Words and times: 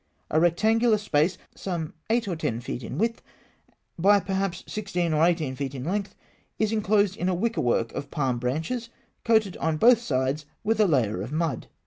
A 0.31 0.39
rectangular 0.39 0.97
space, 0.97 1.37
some 1.53 1.93
eight 2.09 2.27
or 2.27 2.35
ten 2.35 2.59
feet 2.59 2.81
in 2.81 2.97
width, 2.97 3.21
by 3.99 4.19
perhaps 4.19 4.63
sixteen 4.65 5.13
or 5.13 5.23
eighteen 5.23 5.55
feet 5.55 5.75
in 5.75 5.83
length, 5.83 6.15
is 6.57 6.71
enclosed 6.71 7.15
in 7.15 7.29
a 7.29 7.35
wickerwork 7.35 7.93
of 7.93 8.09
palm 8.09 8.39
branches, 8.39 8.89
coated 9.23 9.57
on 9.57 9.77
both 9.77 10.01
sides 10.01 10.47
with 10.63 10.79
a 10.79 10.87
layer 10.87 11.21
of 11.21 11.31
mud. 11.31 11.67